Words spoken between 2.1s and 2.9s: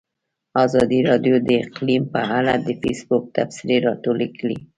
په اړه د